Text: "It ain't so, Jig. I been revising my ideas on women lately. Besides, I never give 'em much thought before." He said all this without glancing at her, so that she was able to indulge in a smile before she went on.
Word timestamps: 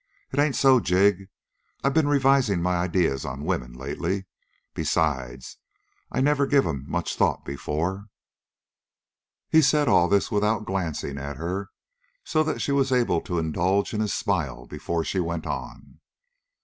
"It 0.33 0.39
ain't 0.39 0.55
so, 0.55 0.79
Jig. 0.79 1.27
I 1.83 1.89
been 1.89 2.07
revising 2.07 2.59
my 2.59 2.75
ideas 2.77 3.23
on 3.23 3.43
women 3.45 3.73
lately. 3.73 4.25
Besides, 4.73 5.57
I 6.11 6.21
never 6.21 6.47
give 6.47 6.65
'em 6.65 6.85
much 6.89 7.15
thought 7.15 7.45
before." 7.45 8.07
He 9.51 9.61
said 9.61 9.87
all 9.87 10.07
this 10.07 10.31
without 10.31 10.65
glancing 10.65 11.19
at 11.19 11.37
her, 11.37 11.69
so 12.23 12.41
that 12.41 12.63
she 12.63 12.71
was 12.71 12.91
able 12.91 13.21
to 13.21 13.37
indulge 13.37 13.93
in 13.93 14.01
a 14.01 14.07
smile 14.07 14.65
before 14.65 15.03
she 15.03 15.19
went 15.19 15.45
on. 15.45 15.99